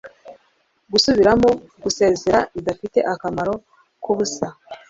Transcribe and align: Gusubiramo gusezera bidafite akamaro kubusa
Gusubiramo 0.91 1.49
gusezera 1.83 2.39
bidafite 2.55 2.99
akamaro 3.13 3.53
kubusa 4.03 4.47